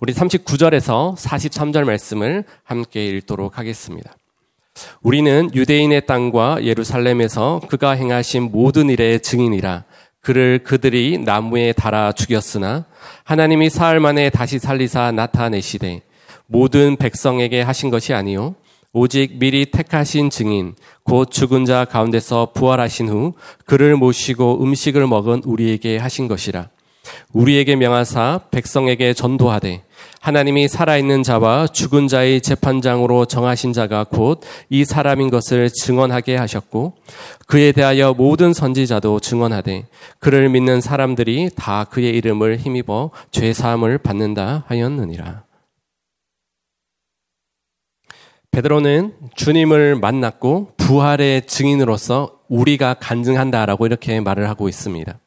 우리 0.00 0.12
39절에서 0.12 1.16
43절 1.16 1.84
말씀을 1.84 2.44
함께 2.64 3.06
읽도록 3.06 3.58
하겠습니다. 3.58 4.14
우리는 5.02 5.50
유대인의 5.54 6.06
땅과 6.06 6.64
예루살렘에서 6.64 7.60
그가 7.68 7.92
행하신 7.92 8.50
모든 8.52 8.88
일의 8.90 9.20
증인이라 9.20 9.84
그를 10.20 10.60
그들이 10.62 11.18
나무에 11.18 11.72
달아 11.72 12.12
죽였으나 12.12 12.86
하나님이 13.24 13.70
사흘 13.70 14.00
만에 14.00 14.30
다시 14.30 14.58
살리사 14.58 15.12
나타내시되 15.12 16.02
모든 16.46 16.96
백성에게 16.96 17.62
하신 17.62 17.90
것이 17.90 18.12
아니요 18.12 18.54
오직 18.92 19.38
미리 19.38 19.66
택하신 19.66 20.30
증인 20.30 20.74
곧 21.04 21.30
죽은 21.30 21.64
자 21.64 21.84
가운데서 21.84 22.52
부활하신 22.54 23.08
후 23.08 23.34
그를 23.64 23.96
모시고 23.96 24.62
음식을 24.62 25.06
먹은 25.06 25.42
우리에게 25.44 25.96
하신 25.96 26.28
것이라 26.28 26.68
우리에게 27.32 27.76
명하사 27.76 28.40
백성에게 28.50 29.14
전도하되 29.14 29.82
하나님이 30.20 30.68
살아있는 30.68 31.22
자와 31.22 31.68
죽은 31.68 32.08
자의 32.08 32.40
재판장으로 32.40 33.24
정하신 33.24 33.72
자가 33.72 34.04
곧 34.04 34.40
이 34.68 34.84
사람인 34.84 35.30
것을 35.30 35.70
증언하게 35.70 36.36
하셨고 36.36 36.94
그에 37.46 37.72
대하여 37.72 38.14
모든 38.14 38.52
선지자도 38.52 39.20
증언하되 39.20 39.86
그를 40.18 40.48
믿는 40.48 40.80
사람들이 40.80 41.50
다 41.56 41.84
그의 41.84 42.10
이름을 42.16 42.58
힘입어 42.58 43.10
죄 43.30 43.52
사함을 43.52 43.98
받는다 43.98 44.64
하였느니라. 44.68 45.44
베드로는 48.52 49.14
주님을 49.36 49.96
만났고 49.96 50.72
부활의 50.76 51.46
증인으로서 51.46 52.40
우리가 52.48 52.94
간증한다라고 52.94 53.86
이렇게 53.86 54.20
말을 54.20 54.48
하고 54.48 54.68
있습니다. 54.68 55.18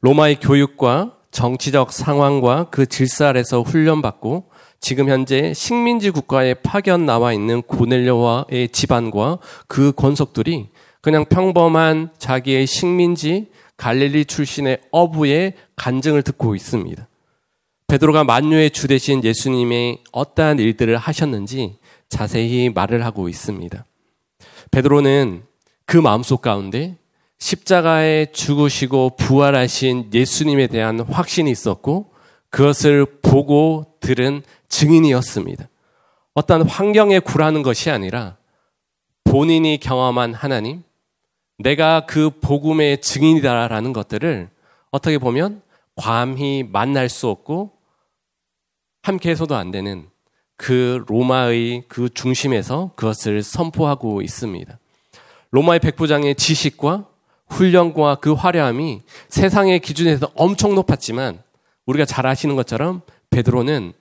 로마의 0.00 0.40
교육과 0.40 1.16
정치적 1.30 1.92
상황과 1.92 2.68
그 2.70 2.86
질서 2.86 3.26
아래서 3.26 3.62
훈련받고 3.62 4.48
지금 4.80 5.08
현재 5.08 5.52
식민지 5.54 6.10
국가에 6.10 6.54
파견 6.54 7.04
나와 7.04 7.32
있는 7.32 7.62
고넬료와의 7.62 8.68
집안과 8.70 9.38
그 9.66 9.92
권속들이 9.92 10.68
그냥 11.00 11.24
평범한 11.24 12.10
자기의 12.18 12.66
식민지 12.66 13.50
갈릴리 13.76 14.24
출신의 14.24 14.80
어부의 14.90 15.54
간증을 15.76 16.22
듣고 16.22 16.54
있습니다. 16.54 17.06
베드로가 17.86 18.24
만유의 18.24 18.70
주 18.70 18.88
대신 18.88 19.24
예수님의 19.24 20.02
어떠한 20.12 20.58
일들을 20.58 20.96
하셨는지 20.96 21.78
자세히 22.08 22.70
말을 22.70 23.04
하고 23.04 23.28
있습니다. 23.28 23.84
베드로는 24.70 25.44
그 25.86 25.96
마음속 25.96 26.42
가운데 26.42 26.96
십자가에 27.38 28.32
죽으시고 28.32 29.16
부활하신 29.16 30.10
예수님에 30.12 30.66
대한 30.66 31.00
확신이 31.00 31.50
있었고 31.50 32.12
그것을 32.50 33.06
보고 33.22 33.96
들은 34.00 34.42
증인이었습니다. 34.68 35.68
어떤 36.34 36.62
환경에 36.62 37.18
굴하는 37.18 37.62
것이 37.62 37.90
아니라 37.90 38.36
본인이 39.24 39.78
경험한 39.78 40.34
하나님, 40.34 40.82
내가 41.58 42.06
그 42.06 42.30
복음의 42.40 43.00
증인이다라는 43.00 43.92
것들을 43.92 44.48
어떻게 44.90 45.18
보면 45.18 45.62
과히 45.96 46.62
만날 46.62 47.08
수 47.08 47.28
없고 47.28 47.72
함께 49.02 49.30
해서도 49.30 49.56
안 49.56 49.70
되는 49.70 50.08
그 50.56 51.04
로마의 51.06 51.84
그 51.88 52.08
중심에서 52.08 52.92
그것을 52.96 53.42
선포하고 53.42 54.22
있습니다. 54.22 54.78
로마의 55.50 55.80
백부장의 55.80 56.34
지식과 56.34 57.06
훈련과 57.50 58.16
그 58.16 58.32
화려함이 58.32 59.02
세상의 59.28 59.80
기준에서 59.80 60.30
엄청 60.34 60.74
높았지만 60.74 61.42
우리가 61.86 62.04
잘 62.04 62.26
아시는 62.26 62.56
것처럼 62.56 63.02
베드로는 63.30 63.92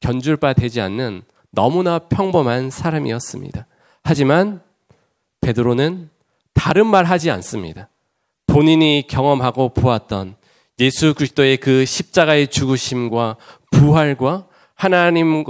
견줄 0.00 0.36
바 0.36 0.52
되지 0.52 0.80
않는 0.80 1.22
너무나 1.50 1.98
평범한 1.98 2.70
사람이었습니다. 2.70 3.66
하지만 4.02 4.60
베드로는 5.40 6.10
다른 6.54 6.86
말 6.86 7.04
하지 7.04 7.30
않습니다. 7.30 7.88
본인이 8.46 9.04
경험하고 9.08 9.70
보았던 9.70 10.36
예수 10.78 11.14
그리스도의 11.14 11.56
그 11.58 11.84
십자가의 11.84 12.48
죽으심과 12.48 13.36
부활과 13.70 14.46
하나님의 14.74 15.44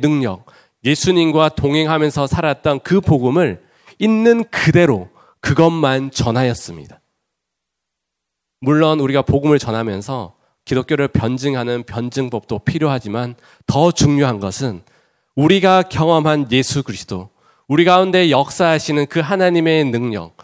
능력, 0.00 0.46
예수님과 0.84 1.50
동행하면서 1.50 2.26
살았던 2.26 2.80
그 2.80 3.00
복음을 3.00 3.62
있는 3.98 4.44
그대로 4.50 5.08
그것만 5.44 6.10
전하였습니다. 6.10 7.02
물론 8.60 8.98
우리가 8.98 9.20
복음을 9.20 9.58
전하면서 9.58 10.36
기독교를 10.64 11.08
변증하는 11.08 11.82
변증법도 11.82 12.60
필요하지만 12.60 13.34
더 13.66 13.92
중요한 13.92 14.40
것은 14.40 14.80
우리가 15.36 15.82
경험한 15.82 16.50
예수 16.50 16.82
그리스도, 16.82 17.28
우리 17.68 17.84
가운데 17.84 18.30
역사하시는 18.30 19.04
그 19.06 19.20
하나님의 19.20 19.84
능력, 19.84 20.34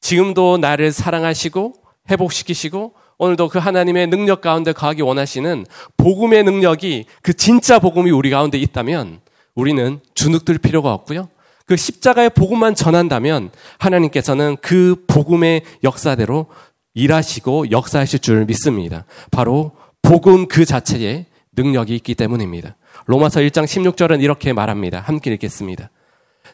지금도 0.00 0.58
나를 0.58 0.92
사랑하시고 0.92 1.74
회복시키시고 2.08 2.94
오늘도 3.18 3.48
그 3.48 3.58
하나님의 3.58 4.06
능력 4.06 4.40
가운데 4.40 4.72
거하기 4.72 5.02
원하시는 5.02 5.66
복음의 5.96 6.44
능력이 6.44 7.06
그 7.22 7.34
진짜 7.34 7.80
복음이 7.80 8.12
우리 8.12 8.30
가운데 8.30 8.56
있다면 8.56 9.20
우리는 9.56 9.98
주눅들 10.14 10.58
필요가 10.58 10.94
없고요. 10.94 11.28
그 11.66 11.76
십자가의 11.76 12.30
복음만 12.30 12.74
전한다면 12.74 13.50
하나님께서는 13.78 14.56
그 14.62 15.04
복음의 15.08 15.62
역사대로 15.82 16.46
일하시고 16.94 17.70
역사하실 17.70 18.20
줄 18.20 18.44
믿습니다. 18.46 19.04
바로 19.30 19.72
복음 20.00 20.46
그 20.46 20.64
자체에 20.64 21.26
능력이 21.56 21.94
있기 21.96 22.14
때문입니다. 22.14 22.76
로마서 23.06 23.40
1장 23.40 23.64
16절은 23.64 24.22
이렇게 24.22 24.52
말합니다. 24.52 25.00
함께 25.00 25.32
읽겠습니다. 25.32 25.90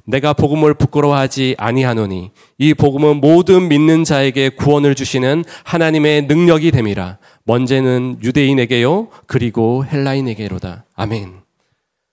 내가 0.04 0.32
복음을 0.32 0.74
부끄러워하지 0.74 1.56
아니하노니 1.58 2.30
이 2.58 2.74
복음은 2.74 3.16
모든 3.16 3.68
믿는 3.68 4.04
자에게 4.04 4.48
구원을 4.50 4.94
주시는 4.94 5.44
하나님의 5.64 6.22
능력이 6.22 6.70
됨이라. 6.70 7.18
먼저는 7.44 8.18
유대인에게요 8.22 9.08
그리고 9.26 9.84
헬라인에게로다. 9.84 10.86
아멘. 10.94 11.42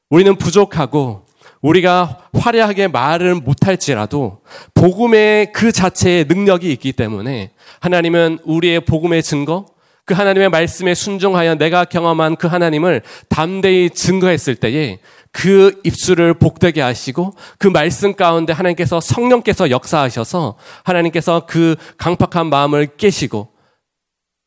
우리는 0.09 0.35
부족하고 0.35 1.29
우리가 1.62 2.30
화려하게 2.34 2.88
말을 2.88 3.36
못할지라도 3.36 4.41
복음의 4.74 5.52
그 5.52 5.72
자체의 5.72 6.26
능력이 6.26 6.72
있기 6.72 6.93
때문에 6.93 7.52
하나님은 7.82 8.39
우리의 8.43 8.82
복음의 8.82 9.24
증거, 9.24 9.65
그 10.06 10.13
하나님의 10.13 10.50
말씀에 10.50 10.95
순종하여 10.95 11.56
내가 11.56 11.86
경험한 11.86 12.38
그 12.38 12.48
하나님을 12.48 13.04
담대히 13.28 13.91
증거했을 13.91 14.56
때에 14.56 15.00
그 15.32 15.80
입술을 15.84 16.34
복되게 16.34 16.82
하시고 16.82 17.36
그 17.60 17.67
말씀 17.67 18.15
가운데 18.15 18.52
하나님께서 18.52 19.00
성령께서 19.00 19.69
역사하셔서 19.69 20.58
하나님께서 20.84 21.45
그 21.45 21.76
강팍한 21.98 22.48
마음을 22.48 22.88
깨시고 22.98 23.50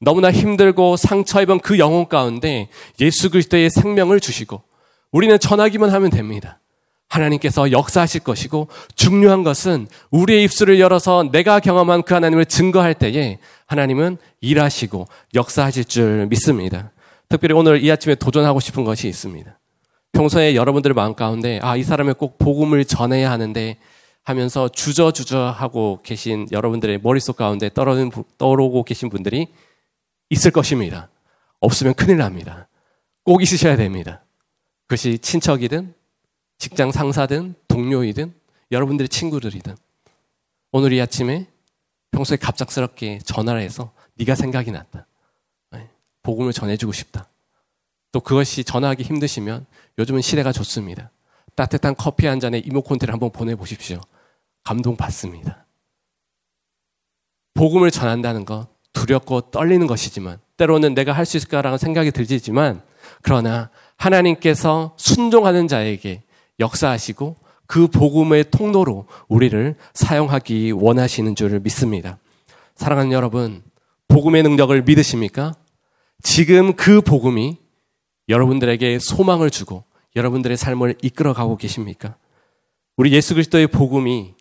너무나 0.00 0.32
힘들고 0.32 0.96
상처 0.96 1.40
입은 1.42 1.60
그 1.60 1.78
영혼 1.78 2.08
가운데 2.08 2.68
예수 3.00 3.30
그리스도의 3.30 3.70
생명을 3.70 4.18
주시고 4.18 4.64
우리는 5.12 5.38
전하기만 5.38 5.90
하면 5.90 6.10
됩니다. 6.10 6.58
하나님께서 7.12 7.70
역사하실 7.70 8.22
것이고 8.22 8.68
중요한 8.94 9.42
것은 9.42 9.86
우리의 10.10 10.44
입술을 10.44 10.80
열어서 10.80 11.28
내가 11.30 11.60
경험한 11.60 12.02
그 12.02 12.14
하나님을 12.14 12.46
증거할 12.46 12.94
때에 12.94 13.38
하나님은 13.66 14.16
일하시고 14.40 15.06
역사하실 15.34 15.84
줄 15.84 16.26
믿습니다. 16.26 16.90
특별히 17.28 17.54
오늘 17.54 17.82
이 17.84 17.90
아침에 17.90 18.14
도전하고 18.14 18.60
싶은 18.60 18.84
것이 18.84 19.08
있습니다. 19.08 19.58
평소에 20.12 20.54
여러분들의 20.54 20.94
마음 20.94 21.14
가운데 21.14 21.58
아, 21.62 21.76
이 21.76 21.82
사람의 21.82 22.14
꼭 22.14 22.38
복음을 22.38 22.84
전해야 22.84 23.30
하는데 23.30 23.76
하면서 24.24 24.68
주저주저 24.68 25.54
하고 25.56 26.00
계신 26.02 26.46
여러분들의 26.50 27.00
머릿속 27.02 27.36
가운데 27.36 27.70
떠오르고 28.38 28.84
계신 28.84 29.10
분들이 29.10 29.48
있을 30.30 30.50
것입니다. 30.50 31.08
없으면 31.60 31.94
큰일 31.94 32.18
납니다. 32.18 32.68
꼭 33.24 33.42
있으셔야 33.42 33.76
됩니다. 33.76 34.22
그것이 34.86 35.18
친척이든 35.18 35.94
직장 36.62 36.92
상사든 36.92 37.56
동료이든 37.66 38.32
여러분들의 38.70 39.08
친구들이든 39.08 39.76
오늘 40.70 40.92
이 40.92 41.00
아침에 41.00 41.48
평소에 42.12 42.36
갑작스럽게 42.36 43.18
전화를 43.24 43.60
해서 43.60 43.90
네가 44.14 44.36
생각이 44.36 44.70
났다. 44.70 45.08
네, 45.72 45.90
복음을 46.22 46.52
전해주고 46.52 46.92
싶다. 46.92 47.28
또 48.12 48.20
그것이 48.20 48.62
전화하기 48.62 49.02
힘드시면 49.02 49.66
요즘은 49.98 50.20
시대가 50.22 50.52
좋습니다. 50.52 51.10
따뜻한 51.56 51.96
커피 51.96 52.28
한 52.28 52.38
잔에 52.38 52.58
이모콘테를 52.58 53.12
한번 53.12 53.32
보내보십시오. 53.32 54.00
감동 54.62 54.96
받습니다. 54.96 55.66
복음을 57.54 57.90
전한다는 57.90 58.44
것 58.44 58.68
두렵고 58.92 59.50
떨리는 59.50 59.88
것이지만 59.88 60.38
때로는 60.58 60.94
내가 60.94 61.12
할 61.12 61.26
수 61.26 61.38
있을까라는 61.38 61.76
생각이 61.76 62.12
들지만 62.12 62.82
그러나 63.20 63.68
하나님께서 63.96 64.94
순종하는 64.96 65.66
자에게 65.66 66.22
역사하시고 66.62 67.36
그 67.66 67.88
복음의 67.88 68.50
통로로 68.50 69.06
우리를 69.28 69.76
사용하기 69.94 70.72
원하시는 70.72 71.34
줄 71.34 71.60
믿습니다. 71.60 72.18
사랑하는 72.76 73.12
여러분, 73.12 73.62
복음의 74.08 74.42
능력을 74.42 74.82
믿으십니까? 74.82 75.54
지금 76.22 76.74
그 76.74 77.00
복음이 77.00 77.58
여러분들에게 78.28 78.98
소망을 78.98 79.50
주고 79.50 79.84
여러분들의 80.16 80.56
삶을 80.56 80.96
이끌어 81.02 81.32
가고 81.32 81.56
계십니까? 81.56 82.16
우리 82.96 83.12
예수 83.12 83.34
그리스도의 83.34 83.66
복음이 83.68 84.34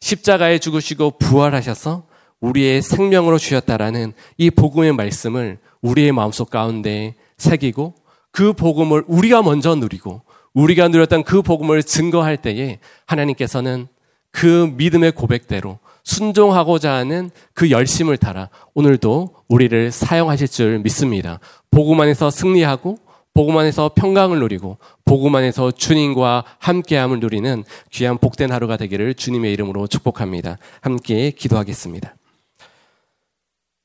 십자가에 0.00 0.58
죽으시고 0.58 1.18
부활하셔서 1.18 2.06
우리의 2.40 2.82
생명으로 2.82 3.38
주셨다라는 3.38 4.12
이 4.36 4.50
복음의 4.50 4.92
말씀을 4.92 5.58
우리의 5.80 6.12
마음속 6.12 6.50
가운데 6.50 7.14
새기고 7.38 7.94
그 8.30 8.52
복음을 8.52 9.04
우리가 9.06 9.42
먼저 9.42 9.74
누리고 9.74 10.22
우리가 10.54 10.88
누렸던 10.88 11.24
그 11.24 11.42
복음을 11.42 11.82
증거할 11.82 12.36
때에 12.36 12.78
하나님께서는 13.06 13.88
그 14.30 14.72
믿음의 14.76 15.12
고백대로 15.12 15.78
순종하고자 16.04 16.92
하는 16.92 17.30
그 17.54 17.70
열심을 17.70 18.16
따라 18.16 18.50
오늘도 18.74 19.34
우리를 19.48 19.90
사용하실 19.90 20.48
줄 20.48 20.78
믿습니다. 20.80 21.40
복음 21.70 22.00
안에서 22.00 22.30
승리하고 22.30 22.98
복음 23.32 23.56
안에서 23.58 23.90
평강을 23.94 24.38
누리고 24.38 24.78
복음 25.04 25.34
안에서 25.34 25.72
주님과 25.72 26.44
함께함을 26.58 27.20
누리는 27.20 27.64
귀한 27.90 28.18
복된 28.18 28.52
하루가 28.52 28.76
되기를 28.76 29.14
주님의 29.14 29.52
이름으로 29.52 29.88
축복합니다. 29.88 30.58
함께 30.80 31.30
기도하겠습니다. 31.32 32.14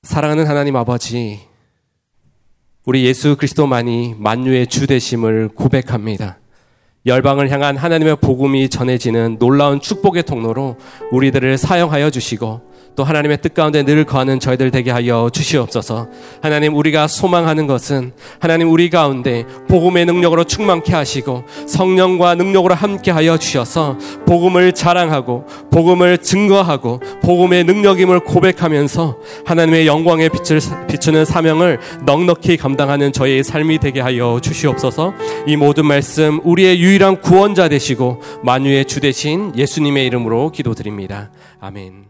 사랑하는 0.03 0.47
하나님 0.47 0.75
아버지, 0.75 1.41
우리 2.85 3.05
예수 3.05 3.35
그리스도만이 3.35 4.15
만유의 4.17 4.67
주 4.67 4.87
되심을 4.87 5.49
고백합니다. 5.49 6.38
열방을 7.05 7.49
향한 7.49 7.77
하나님의 7.77 8.17
복음이 8.17 8.69
전해지는 8.69 9.37
놀라운 9.39 9.79
축복의 9.79 10.23
통로로 10.23 10.77
우리들을 11.11 11.57
사용하여 11.57 12.09
주시고 12.09 12.68
또 12.95 13.03
하나님의 13.03 13.41
뜻 13.41 13.53
가운데 13.53 13.83
늘 13.83 14.03
거하는 14.03 14.39
저희들 14.39 14.71
되게 14.71 14.91
하여 14.91 15.29
주시옵소서. 15.31 16.07
하나님 16.41 16.75
우리가 16.75 17.07
소망하는 17.07 17.67
것은 17.67 18.11
하나님 18.39 18.71
우리 18.71 18.89
가운데 18.89 19.45
복음의 19.67 20.05
능력으로 20.05 20.43
충만케 20.43 20.93
하시고 20.93 21.43
성령과 21.67 22.35
능력으로 22.35 22.75
함께 22.75 23.11
하여 23.11 23.37
주셔서 23.37 23.97
복음을 24.25 24.73
자랑하고 24.73 25.45
복음을 25.71 26.17
증거하고 26.17 26.99
복음의 27.21 27.63
능력임을 27.63 28.21
고백하면서 28.21 29.17
하나님의 29.45 29.87
영광의 29.87 30.29
빛을 30.29 30.59
비추는 30.87 31.25
사명을 31.25 31.79
넉넉히 32.05 32.57
감당하는 32.57 33.11
저희의 33.11 33.43
삶이 33.43 33.79
되게 33.79 34.01
하여 34.01 34.39
주시옵소서. 34.41 35.13
이 35.47 35.55
모든 35.55 35.85
말씀 35.85 36.39
우리의 36.43 36.79
유일한 36.79 37.21
구원자 37.21 37.69
되시고 37.69 38.21
만유의 38.43 38.85
주 38.85 38.99
되신 38.99 39.53
예수님의 39.55 40.05
이름으로 40.07 40.51
기도드립니다. 40.51 41.31
아멘. 41.59 42.08